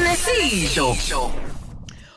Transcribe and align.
nesidlo 0.00 0.96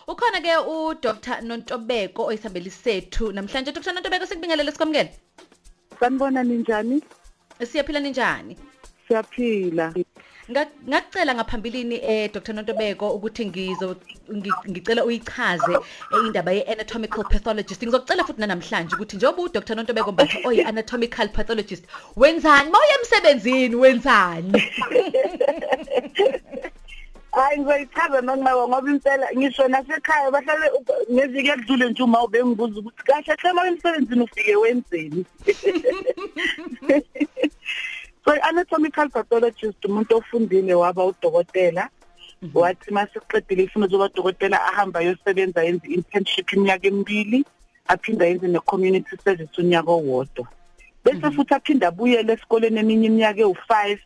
Ukhona 0.07 0.41
ke 0.41 0.55
u 0.67 0.93
Dr 1.01 1.41
Nontobeko 1.41 2.25
oyisabeli 2.27 2.69
sethu. 2.69 3.31
Namhlanje 3.31 3.71
Dr 3.71 3.93
Nontobeko 3.93 4.25
sikubingelele 4.25 4.71
sikwamukele 4.71 5.09
sanibona 5.99 6.43
ninjani? 6.43 7.01
Siyaphila 7.63 7.99
ninjani? 7.99 8.57
Siyaphila. 9.07 9.93
Nga- 10.49 10.67
Ngakucela 10.89 11.35
ngaphambilini 11.35 11.95
eh 12.03 12.31
Dr 12.33 12.53
Nontobeko 12.53 13.11
ukuthi 13.15 13.45
ngizo 13.45 13.95
ngi- 14.29 14.69
ngicela 14.69 15.05
uyichaze 15.05 15.73
eh, 15.73 16.25
indaba 16.25 16.51
ye 16.51 16.63
anatomical 16.63 17.23
pathologist. 17.23 17.83
Ngizokucela 17.83 18.23
futhi 18.23 18.41
namhlanje 18.41 18.95
ukuthi 18.95 19.15
njengoba 19.15 19.41
u 19.43 19.49
Dr 19.49 19.75
Nontobeko 19.75 20.11
mbatha 20.11 20.37
oyi 20.47 20.61
anatomical 20.63 21.29
pathologist 21.29 21.85
wenzani? 22.15 22.69
Mawuye 22.71 22.93
emsebenzini 22.99 23.75
wenzani? 23.75 24.61
hayi 27.31 27.59
ngizoyichaza 27.59 28.21
nonqaba 28.21 28.67
ngoba 28.67 28.89
impela 28.91 29.27
ngisho 29.37 29.67
nasekhaya 29.67 30.31
bahlale 30.31 30.67
ngeviki 31.13 31.49
ekudlule 31.49 31.89
nje 31.89 32.03
uma 32.03 32.23
ube 32.23 32.45
ngibuza 32.45 32.79
ukuthi 32.79 33.03
kahle 33.07 33.33
hlelo 33.39 33.61
emsebenzini 33.69 34.23
ufike 34.23 34.55
wenzeni? 34.55 35.25
So 38.23 38.31
anatomical 38.43 39.09
pathologist 39.09 39.85
umuntu 39.85 40.17
ofundile 40.17 40.73
waba 40.73 41.05
udokotela. 41.05 41.89
Wathi 42.53 42.93
masiqedile 42.93 43.63
ifundo 43.63 43.87
zoba 43.87 44.05
udokotela 44.05 44.57
ahamba 44.69 44.99
ayosebenza 44.99 45.63
yenza 45.63 45.87
internship 45.87 46.53
iminyaka 46.53 46.87
emibili 46.87 47.45
aphinda 47.87 48.25
yenze 48.25 48.47
ne-community 48.47 49.17
service 49.23 49.57
unyaka 49.57 49.91
owodwa. 49.91 50.47
Bese 51.03 51.31
futhi 51.31 51.53
aphinda 51.53 51.87
abuyele 51.87 52.33
esikoleni 52.33 52.79
eminye 52.79 53.07
iminyaka 53.07 53.41
ewu-5 53.41 53.97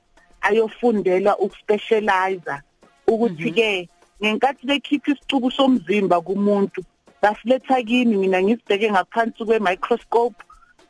ayofundela 0.42 1.38
ukuspecializer. 1.38 2.62
Ukuthi 3.08 3.52
ke 3.52 3.90
ngenkathi 4.22 4.68
bekhipha 4.68 5.12
isicubu 5.12 5.52
somzimba 5.52 6.22
kumuntu 6.22 6.82
basiletha 7.22 7.84
kimi 7.84 8.18
mina 8.18 8.42
ngisibheke 8.42 8.92
ngaphansi 8.92 9.46
kwe-microscope 9.46 10.40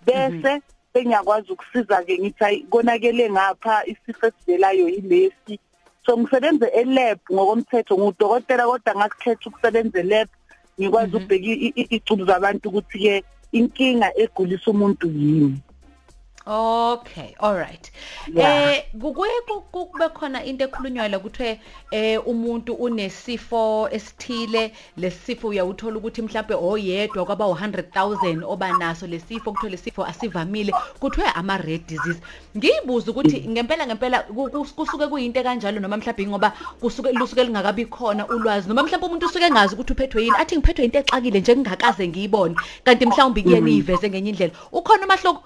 bese 0.05 0.61
sengiyakwazi 0.93 1.51
ukusiza 1.51 2.03
ke 2.03 2.19
ngithi 2.19 2.43
hayi 2.43 2.59
konakele 2.69 3.29
ngapha 3.29 3.85
isifo 3.85 4.27
esivelayo 4.27 4.89
yilesi 4.89 5.59
so 6.05 6.17
ngisebenze 6.17 6.67
e-lab 6.81 7.19
ngokomthetho 7.33 7.97
ngudokotela 7.97 8.67
kodwa 8.67 8.95
ngakhetha 8.95 9.49
ukusebenza 9.49 9.99
e-lab 9.99 10.29
ngikwazi 10.79 11.15
ukubheka 11.15 11.51
icubu 11.95 12.25
zabantu 12.25 12.69
ukuthi 12.69 12.99
ke 12.99 13.23
inkinga 13.51 14.09
egulisa 14.17 14.71
umuntu 14.71 15.07
yini 15.07 15.59
Okay, 16.47 17.33
all 17.39 17.55
right. 17.55 17.89
Eh 18.37 18.83
kukuye 19.01 19.31
ku- 19.47 19.61
kube 19.71 20.09
khona 20.13 20.43
into 20.45 20.65
ekhulunywayo 20.65 21.09
la 21.09 21.19
kuthiwe 21.19 21.59
eh 21.91 22.19
umuntu 22.27 22.73
unesifo 22.73 23.89
esithile. 23.91 24.71
Lesifo 24.97 25.47
uyawuthola 25.47 25.97
ukuthi 25.97 26.21
mhlawumbe 26.21 26.53
oyedwa 26.53 27.25
kwaba 27.25 27.45
u100000 27.45 28.43
obanaso 28.45 29.07
lesifo 29.07 29.51
kuthiwe 29.51 29.71
lesifo 29.71 30.05
asivamile. 30.05 30.71
Kuthiwe 30.99 31.27
ama 31.35 31.57
rare 31.57 31.77
disease. 31.77 32.21
Ngiyibuza 32.57 33.11
ukuthi 33.11 33.41
ngempela 33.49 33.87
ngempela 33.87 34.19
ku- 34.29 34.49
kusuke 34.75 35.07
kuyinto 35.07 35.41
kanjalo 35.43 35.79
noma 35.79 35.97
mhlawumbe 35.97 36.27
ngoba 36.27 36.53
kusuke 36.79 37.11
lusuke 37.11 37.43
lingakabi 37.43 37.85
khona 37.89 38.27
ulwazi 38.27 38.67
noma 38.69 38.83
mhlawumbe 38.83 39.07
umuntu 39.07 39.25
usuke 39.25 39.45
engazi 39.45 39.73
ukuthi 39.73 39.93
uphethwe 39.93 40.23
yini 40.23 40.37
athi 40.37 40.57
ngiphethwe 40.57 40.85
into 40.85 40.99
exakile 40.99 41.39
nje 41.39 41.55
ngingakaze 41.55 42.07
ngiyibone. 42.07 42.55
Kanti 42.83 43.05
mhlawumbe 43.05 43.41
kuyena 43.41 43.69
iveze 43.69 44.09
ngenye 44.09 44.29
indlela. 44.29 44.53
Ukhona 44.71 45.05
umahluko? 45.05 45.41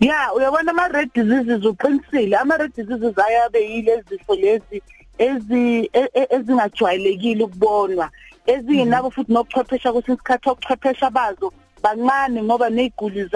Yeah, 0.00 0.34
uyabona 0.36 0.70
ama 0.70 0.88
red 0.88 1.12
diseases 1.14 1.64
uqinisile. 1.64 2.36
Ama 2.36 2.56
red 2.56 2.72
diseases 2.74 3.18
ayabe 3.18 3.60
yile 3.60 4.04
zifo 4.10 4.34
lezi 4.34 4.82
ezi 5.18 5.90
e- 5.92 6.10
e- 6.14 6.26
ezingajwayelekile 6.30 7.44
ukubonwa. 7.44 8.10
Ezingenabo 8.46 9.10
futhi 9.10 9.32
nokuchwephesha 9.32 9.92
kwesinye 9.92 10.14
isikhathi 10.14 10.48
okuchwephesha 10.48 11.10
bazo 11.10 11.52
bancane 11.82 12.42
ngoba 12.42 12.70
neziguli 12.70 13.30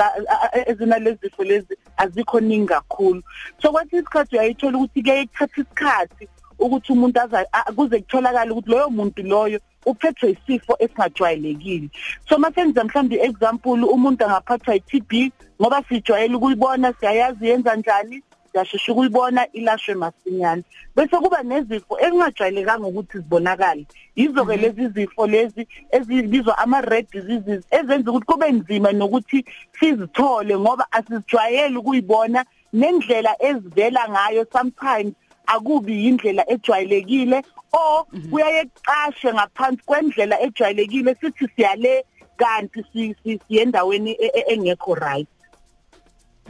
ezinalezi 0.66 1.19
zifo 1.22 1.44
lezi 1.44 1.76
azikho 1.97 2.41
ningi 2.41 2.66
kakhulu. 2.66 3.22
So 3.62 3.72
kwesinye 3.72 4.03
isikhathi 4.03 4.36
uyayithola 4.36 4.78
ukuthi 4.78 5.03
ke 5.03 5.22
ithatha 5.22 5.60
isikhathi 5.60 6.28
ukuthi 6.60 6.93
umuntu 6.93 7.21
aza 7.21 7.47
kuze 7.76 7.97
kutholakala 8.00 8.53
ukuthi 8.53 8.71
loyo 8.71 8.91
muntu 8.91 9.22
loyo 9.22 9.59
uphethwe 9.87 10.31
isifo 10.31 10.76
esingajwayelekile. 10.78 11.88
So 12.28 12.38
masenza 12.38 12.84
mhlawumbe 12.84 13.16
example 13.28 13.84
umuntu 13.84 14.25
angaphathwa 14.25 14.75
i-TB 14.75 15.32
ngoba 15.60 15.82
sijwayele 15.88 16.34
ukuyibona 16.34 16.93
siyayazi 16.93 17.48
yenza 17.48 17.76
njani 17.76 18.22
siyashesha 18.53 18.93
ukuyibona 18.93 19.53
ilashwe 19.53 19.94
masinyane. 19.94 20.62
Bese 20.97 21.16
kuba 21.16 21.43
nezifo 21.43 21.98
engajwayelekanga 21.98 22.87
ukuthi 22.87 23.19
zibonakale. 23.19 23.87
Yizo 24.16 24.44
ke 24.47 24.56
lezi 24.56 24.88
zifo 24.88 25.27
lezi 25.27 25.66
ezibizwa 25.91 26.59
ama 26.59 26.81
red 26.81 27.06
diseases 27.12 27.65
ezenza 27.71 28.10
ukuthi 28.10 28.27
kube 28.27 28.53
nzima 28.53 28.92
nokuthi 28.92 29.44
sizithole 29.81 30.59
ngoba 30.59 30.87
asizijwayele 30.92 31.77
ukuyibona 31.77 32.44
nendlela 32.72 33.37
ezivela 33.42 34.09
ngayo 34.09 34.47
sometimes. 34.53 35.15
Akubi 35.55 35.94
indlela 36.09 36.43
ejwayelekile 36.53 37.38
o 37.72 38.06
kuyaye 38.31 38.62
kuqashe 38.65 39.28
ngaphansi 39.37 39.83
kwendlela 39.88 40.37
ejwayelekile 40.47 41.11
sithi 41.21 41.47
siyale 41.56 42.05
kanti 42.41 42.81
si- 42.93 43.15
si- 43.25 43.41
siyendaweni 43.49 44.10
e- 44.27 44.33
e- 44.41 44.47
engekho 44.55 44.94
right. 44.94 45.28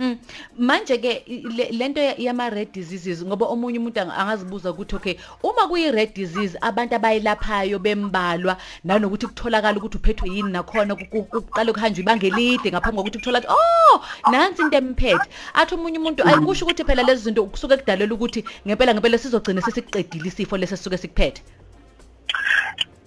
Mm. 0.00 0.16
Manje 0.58 0.96
ke 0.98 1.10
i- 1.28 1.42
le- 1.56 1.70
lento 1.72 2.00
ya- 2.00 2.14
yama 2.18 2.48
red 2.50 2.72
diseases 2.72 3.22
ngoba 3.24 3.46
omunye 3.46 3.78
umuntu 3.78 4.00
anga- 4.00 4.16
angazibuza 4.16 4.70
ukuthi 4.72 4.96
okay 4.96 5.14
uma 5.42 5.68
kuyi 5.68 5.90
red 5.92 6.14
disease 6.14 6.56
abantu 6.60 6.94
abayilaphayo 6.96 7.78
bembalwa 7.78 8.56
nanokuthi 8.84 9.26
kutholakala 9.26 9.76
ukuthi 9.76 9.96
uphethwe 10.00 10.28
yini 10.32 10.50
nakhona 10.56 10.94
ku- 10.96 11.04
ku- 11.12 11.42
kuqale 11.44 11.72
kuhanjwe 11.72 12.00
ibanga 12.02 12.26
elide 12.26 12.70
ngaphambi 12.72 12.96
kokuthi 12.96 13.18
kuthola 13.18 13.42
oh 13.48 14.00
nansi 14.32 14.62
into 14.62 14.76
emphethe 14.80 15.28
athi 15.54 15.74
omunye 15.76 15.98
umuntu 16.00 16.24
ayikusho 16.24 16.64
ukuthi 16.64 16.84
phela 16.84 17.02
lezi 17.04 17.22
zinto 17.28 17.44
kusuke 17.52 17.76
kudalela 17.76 18.14
ukuthi 18.14 18.40
ngempela 18.66 18.94
ngempela 18.94 19.18
sizogcina 19.20 19.60
sesiqedile 19.60 20.28
isifo 20.32 20.56
lesisuke 20.56 20.96
sikuphethe 20.96 21.42
Eh 21.42 21.48
a- 21.52 21.69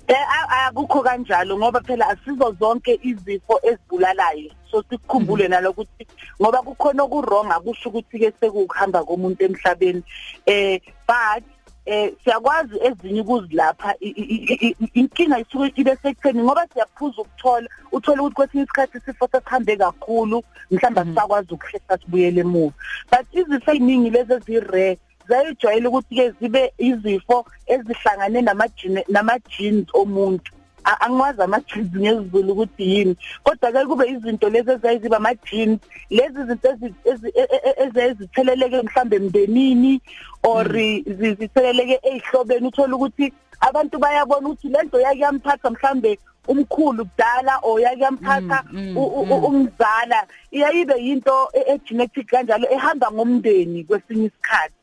akukho 0.07 1.01
kanjalo 1.03 1.57
ngoba 1.57 1.81
phela 1.81 2.07
asizo 2.09 2.55
zonke 2.59 2.99
izifo 3.03 3.59
ezibulalayo. 3.63 4.51
So 4.71 4.83
sikukhumbule 4.89 5.47
nalokuthi 5.47 6.07
ngoba 6.41 6.61
kukhona 6.61 7.03
okurong 7.03 7.51
akusho 7.51 7.89
ukuthi 7.89 8.19
ke 8.19 8.33
sekuhamba 8.39 9.03
komuntu 9.05 9.45
emhlabeni. 9.45 10.03
Eh 10.45 10.79
but 11.07 11.43
eh 11.85 12.11
siyakwazi 12.23 12.79
ezinye 12.81 13.21
ukuzilapha 13.21 13.95
inkinga 13.99 15.39
isuke 15.39 15.73
ibe 15.75 15.95
sekutheni 16.01 16.43
ngoba 16.43 16.67
siyaphuza 16.73 17.21
ukuthola 17.21 17.67
uthola 17.91 18.21
ukuthi 18.21 18.35
kwesinye 18.35 18.63
isikhathi 18.63 18.97
isifo 18.97 19.27
sesihambe 19.31 19.77
kakhulu 19.77 20.43
mhlawumbe 20.71 21.01
asisakwazi 21.01 21.53
ukuhlisa 21.53 21.97
sibuyele 21.97 22.41
emuva. 22.41 22.73
But 23.11 23.25
izifo 23.31 23.71
eziningi 23.71 24.09
lezi 24.09 24.33
ezire 24.33 24.97
zayijwayele 25.27 25.87
ukuthi 25.87 26.15
ke 26.15 26.31
zibe 26.41 26.73
izifo 26.77 27.45
ezihlangane 27.67 28.41
namajini 28.41 29.03
namajins 29.09 29.87
omuntu. 29.93 30.51
A- 30.85 30.99
angiwazi 31.05 31.41
ama-genes 31.41 31.95
ngesiZulu 31.95 32.51
ukuthi 32.53 32.83
yini. 32.91 33.15
Kodwa 33.43 33.71
ke 33.71 33.85
kube 33.85 34.05
izinto 34.09 34.49
lezi 34.49 34.71
ezayiziba 34.71 35.17
ama-genes 35.17 35.79
lezi 36.09 36.43
zinto 36.47 36.67
ezi- 36.69 36.93
ezi- 37.05 37.31
e- 37.35 37.47
e- 37.55 37.61
e- 37.69 37.83
ezayizitheleleke 37.87 38.81
mhlambe 38.81 39.15
emndenini 39.15 40.01
or 40.43 40.65
zi- 41.07 41.35
zitheleleke 41.39 41.99
ezihlobeni 42.03 42.67
uthola 42.67 42.95
ukuthi 42.95 43.33
abantu 43.61 43.97
bayabona 43.99 44.47
ukuthi 44.49 44.67
lento 44.67 44.99
yake 44.99 45.19
yamphatha 45.19 45.69
mhlambe 45.69 46.19
umkhulu 46.47 47.05
kudala 47.05 47.59
or 47.63 47.79
yake 47.79 48.01
yamphatha 48.03 48.63
Mm, 48.71 48.79
mm, 48.91 48.97
u- 48.97 49.21
u- 49.21 49.25
mm. 49.25 49.43
umzala. 49.45 50.27
Iyayibe 50.51 50.95
into 50.99 51.47
e- 51.53 51.73
e-genetic 51.73 52.27
kanjalo 52.27 52.67
ehamba 52.71 53.11
ngomndeni 53.11 53.83
kwesinye 53.83 54.25
isikhathi. 54.27 54.73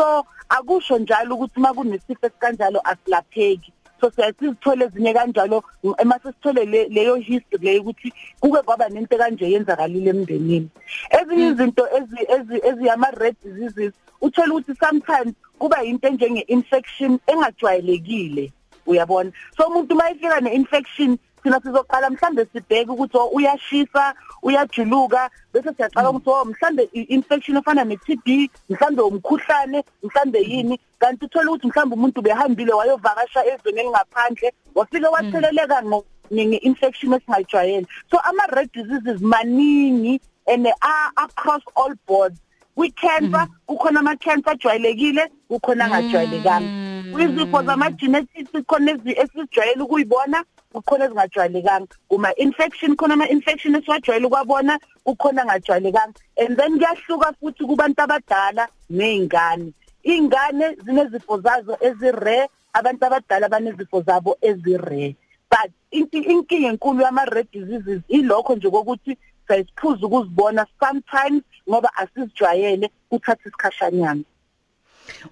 So 0.00 0.26
akusho 0.48 0.98
njalo 0.98 1.34
ukuthi 1.34 1.60
uma 1.60 1.74
kunesifo 1.74 2.26
esikanjalo 2.26 2.80
asilapheki. 2.84 3.72
So 4.00 4.10
siyasizithole 4.10 4.84
ezinye 4.84 5.12
kanjalo 5.12 5.62
emase 5.98 6.32
sithole 6.32 6.64
le- 6.64 6.88
leyo 6.88 7.14
history 7.16 7.64
leyo 7.64 7.80
ukuthi 7.82 8.12
kuke 8.40 8.62
kwaba 8.62 8.88
nento 8.88 9.18
kanje 9.18 9.50
yenzakalile 9.50 10.10
emndenini. 10.10 10.68
Ezinye 11.10 11.48
izinto 11.48 11.84
ezi- 11.98 12.26
ezi- 12.34 12.66
eziyama 12.68 13.10
red 13.10 13.36
diseases 13.44 13.92
uthola 14.20 14.54
ukuthi 14.54 14.74
sometimes 14.80 15.34
kuba 15.58 15.84
into 15.84 16.08
enjenge 16.08 16.40
infection 16.48 17.18
engajwayelekile. 17.26 18.52
Uyabona? 18.86 19.30
So 19.56 19.66
umuntu 19.68 19.94
mayifika 19.94 20.40
ne-infection 20.40 21.18
thina 21.42 21.60
sizoqala 21.60 22.10
mhlambe 22.10 22.46
sibheke 22.52 22.90
ukuthi 22.90 23.16
oh, 23.18 23.30
uyashisa 23.32 24.14
uyajuluka 24.42 25.30
bese 25.54 25.70
siyaqala 25.76 26.10
ukuthi 26.10 26.30
oh 26.30 26.44
mhlambe 26.44 26.88
i-infection 26.92 27.56
efana 27.56 27.84
ne-TB 27.84 28.50
mhlambe 28.70 29.02
umkhuhlane 29.02 29.84
mhlambe 30.02 30.38
yini. 30.42 30.80
Kanti 30.98 31.24
uthola 31.24 31.50
ukuthi 31.50 31.66
mhlambe 31.66 31.94
umuntu 31.94 32.22
behambile 32.22 32.72
wayovakasha 32.72 33.44
ezweni 33.46 33.80
elingaphandle 33.80 34.52
wafike 34.74 35.06
watheleleka 35.06 35.82
ngo 35.82 36.04
nge-infection 36.34 37.12
esingajwayele 37.14 37.86
so 38.10 38.18
ama-red 38.18 38.70
diseases 38.72 39.20
maningi 39.20 40.20
and 40.46 40.66
are 40.66 41.10
across 41.16 41.62
all 41.76 41.92
boards. 42.06 42.38
Kwi-cancer 42.76 43.46
kukhona 43.66 44.00
ama-cancer 44.00 44.50
ajwayelekile 44.52 45.28
kukhona 45.48 45.84
angajwayelekanga. 45.84 46.90
Kwizifo 47.12 47.62
zama-genetics 47.62 48.62
khona 48.66 48.92
ezi- 48.92 49.18
esijwayele 49.22 49.82
ukuyibona 49.82 50.44
kukhona 50.72 51.04
ezingajwayelekanga 51.04 51.94
kuma-infection 52.08 52.96
khona 52.96 53.14
ama-infection 53.14 53.74
esiwajwayele 53.74 54.26
ukwabona 54.26 54.78
kukhona 55.04 55.42
angajwayelekanga 55.42 56.14
and 56.38 56.56
then 56.56 56.78
kuyahluka 56.78 57.32
futhi 57.40 57.64
kubantu 57.64 58.02
abadala 58.02 58.68
ney'ngane. 58.90 59.72
Iy'ngane 60.04 60.76
zinezifo 60.84 61.40
zazo 61.40 61.76
ezi-rare 61.80 62.48
abantu 62.72 63.04
abadala 63.06 63.48
banezifo 63.48 64.02
zabo 64.02 64.36
ezi-rare. 64.40 65.16
But 65.50 65.70
inki- 65.92 66.24
inkinga 66.30 66.68
enkulu 66.68 67.02
yama-red 67.02 67.46
diseases 67.52 68.00
ilokho 68.08 68.54
nje 68.56 68.70
kokuthi 68.70 69.18
sayisiphuza 69.48 70.06
ukuzibona 70.06 70.66
sometimes 70.80 71.42
ngoba 71.68 71.90
asizijwayele 71.96 72.90
kuthatha 73.08 73.48
isikhashanyana. 73.48 74.22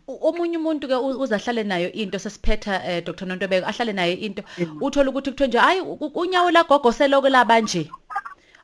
Omunye 0.09 0.57
umuntu 0.59 0.89
ke 0.89 0.95
uzahlale 0.97 1.65
nayo 1.65 1.93
into 1.93 2.19
sesiphetha 2.19 2.83
eh, 2.87 3.05
Dr. 3.05 3.27
Nontobeko 3.27 3.67
ahlale 3.67 3.93
nayo 3.93 4.13
into. 4.17 4.43
Uthola 4.81 5.11
ukuthi 5.11 5.31
kuthiwe 5.31 5.49
nje 5.49 5.59
hayi 5.59 5.81
unyawo 6.15 6.51
lagogo 6.51 6.93
seloko 6.93 7.29
laba 7.29 7.61
nje. 7.61 7.91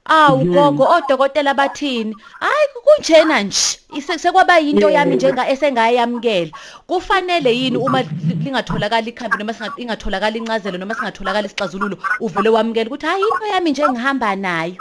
Awu 0.06 0.44
gogo 0.44 0.84
odokotela 0.84 1.54
bathini? 1.54 2.14
Hayi 2.40 2.68
kunjena 2.84 3.42
nje. 3.42 3.78
Sekwaba 4.18 4.58
yinto 4.58 4.90
yami 4.90 5.16
njenga 5.16 5.48
esengayamkela 5.48 6.50
kufanele 6.86 7.56
yini 7.56 7.76
uma 7.76 8.02
li- 8.02 8.08
lingatholakala 8.44 9.08
ikhambi 9.08 9.36
noma 9.38 9.52
singa- 9.52 9.72
ingatholakala 9.80 10.36
incazelo 10.36 10.78
noma 10.78 10.94
singatholakala 10.94 11.46
isixazululo 11.46 11.96
uvele 12.20 12.48
wamukela 12.48 12.86
ukuthi 12.90 13.06
hayi 13.06 13.22
into 13.22 13.46
yami 13.46 13.70
nje 13.70 13.88
ngihamba 13.88 14.36
nayo. 14.36 14.76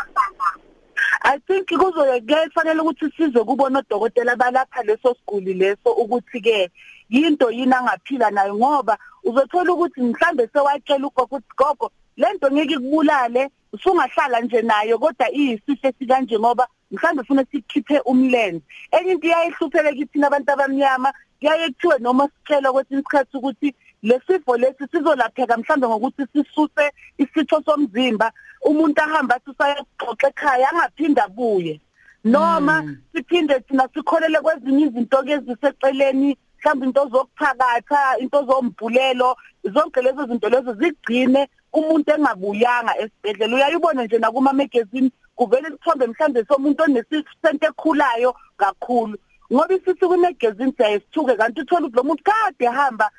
I 1.26 1.38
think 1.48 1.68
kuzoke 1.70 2.22
kufanele 2.50 2.82
ukuthi 2.82 3.12
size 3.16 3.40
kubona 3.44 3.80
odokotela 3.80 4.36
balapha 4.36 4.84
leso 4.84 5.16
siguli 5.16 5.54
leso 5.54 5.94
ukuthi 5.96 6.42
ke 6.42 6.70
yinto 7.10 7.50
yini 7.50 7.74
angaphila 7.74 8.30
nayo? 8.30 8.56
Ngoba 8.56 8.98
uzothola 9.24 9.74
ukuthi 9.74 10.02
mhlambe 10.02 10.50
sewatshela 10.54 11.08
ugogo 11.08 11.36
ukuthi 11.38 11.56
gogo 11.56 11.92
lento 12.18 12.52
ngeke 12.52 12.74
ikubulale 12.74 13.50
usungahlala 13.74 14.42
nje 14.42 14.62
nayo 14.62 15.00
kodwa 15.00 15.32
iyisifo 15.32 15.88
esikanje 15.88 16.40
ngoba 16.40 16.68
mhlambe 16.92 17.22
ufuna 17.22 17.46
sikhiphe 17.52 18.00
umlenze. 18.00 18.62
Enye 18.92 19.12
into 19.12 19.28
iyayihlupheke 19.28 19.94
kithina 19.96 20.28
abantu 20.28 20.52
abamnyama 20.52 21.14
kuyaye 21.40 21.68
kuthiwe 21.70 22.00
noma 22.00 22.28
sitshela 22.28 22.72
kwesinye 22.72 23.00
isikhathi 23.00 23.38
ukuthi 23.38 23.76
lesifo 24.04 24.58
lesi 24.58 24.84
sizolapheka 24.92 25.58
mhlambe 25.58 25.88
ngokuthi 25.88 26.24
sisuse 26.34 26.92
isitho 27.18 27.64
somzimba. 27.66 28.32
Umuntu 28.64 29.02
ahamba 29.02 29.36
athi 29.36 29.50
usayaxoxa 29.52 30.28
ekhaya 30.30 30.70
angaphinda 30.72 31.24
abuye. 31.26 31.80
Noma 32.24 32.84
siphinde 33.14 33.60
thina 33.68 33.88
sikholele 33.94 34.40
kwezinye 34.42 34.86
izinto 34.86 35.24
ke 35.24 35.32
eziseceleni 35.32 36.38
mhlawumbe 36.64 36.86
into 36.86 37.10
zokuphakatha 37.12 38.18
into 38.20 38.40
zombhulelo 38.48 39.36
zonke 39.64 40.02
lezo 40.02 40.28
zinto 40.28 40.50
lezo 40.50 40.74
zigcine 40.74 41.50
umuntu 41.74 42.12
engabuyanga 42.12 42.98
esibhedlela. 42.98 43.56
Uyayibona 43.56 44.04
nje 44.04 44.18
nakuma 44.20 44.54
magazine 44.54 45.12
kuvele 45.36 45.68
isithombe 45.68 46.08
mhlambe 46.08 46.46
somuntu 46.46 46.84
onesisente 46.84 47.66
ekhulayo 47.68 48.36
kakhulu. 48.58 49.18
Ngoba 49.52 49.74
isithi 49.76 50.06
kumagazine 50.08 50.72
siyayisithuke 50.78 51.36
kanti 51.36 51.62
uthola 51.62 51.88
ukuthi 51.88 51.98
lo 51.98 52.04
muntu 52.04 52.24
kade 52.24 52.66
ehamba 52.66 53.12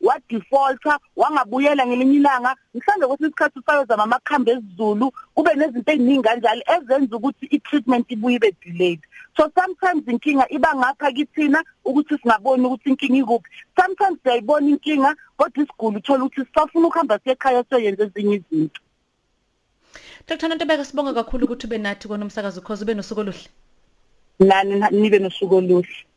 esibhedlela 0.00 0.40
wadefaulta 0.40 0.98
wangabuyela 1.16 1.86
ngelinye 1.86 2.16
ilanga. 2.16 2.56
Mhlambe 2.74 3.06
kwesinye 3.06 3.28
isikhathi 3.28 3.58
usayozama 3.58 4.02
amakhambi 4.04 4.50
esiZulu 4.50 5.12
kube 5.34 5.54
nezinto 5.54 5.92
eziningi 5.92 6.22
kanjalo 6.22 6.62
ezenza 6.74 7.16
ukuthi 7.16 7.46
i-treatment 7.50 8.10
ibuye 8.10 8.36
ibe 8.36 8.54
delayed. 8.64 9.00
So 9.36 9.50
sometimes 9.54 10.08
inkinga 10.08 10.46
iba 10.50 10.74
ngapha 10.74 11.12
kithina 11.12 11.62
ukuthi 11.84 12.18
singaboni 12.18 12.66
ukuthi 12.66 12.88
inkinga 12.90 13.18
ikuphi. 13.18 13.50
Sometimes 13.76 14.18
siyayibona 14.22 14.68
inkinga 14.68 15.16
kodwa 15.36 15.64
isiguli 15.64 15.96
uthola 15.96 16.24
ukuthi 16.24 16.44
sisafuna 16.44 16.86
ukuhamba 16.86 17.18
siyekhaya 17.18 17.64
siyoyenza 17.68 18.04
ezinye 18.04 18.34
izinto. 18.36 18.80
Dr 20.26 20.48
Nontobeko 20.48 20.84
sibonga 20.84 21.14
kakhulu 21.14 21.44
ukuthi 21.44 21.66
ube 21.66 21.78
nathi 21.78 22.08
konomsakazo 22.08 22.60
cause 22.60 22.82
ube 22.84 22.94
nosuku 22.94 23.20
oluhle. 23.20 23.48
Nani 24.40 24.74
nibe 24.90 25.18
nosuku 25.18 25.54
oluhle. 25.56 26.09